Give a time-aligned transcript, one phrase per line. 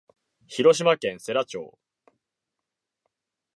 [0.47, 1.77] 広島県世羅町